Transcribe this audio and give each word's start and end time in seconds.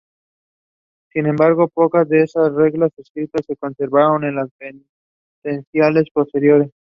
Sin 1.13 1.27
embargo, 1.27 1.67
pocas 1.67 2.09
de 2.09 2.23
esas 2.23 2.55
reglas 2.55 2.89
escritas 2.97 3.45
se 3.45 3.55
conservaron 3.55 4.23
en 4.23 4.33
las 4.37 4.49
penitenciales 4.57 6.05
posteriores. 6.11 6.71